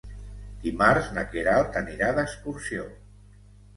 Dimarts 0.63 1.11
na 1.19 1.25
Queralt 1.35 1.77
anirà 1.85 2.11
d'excursió. 2.21 2.89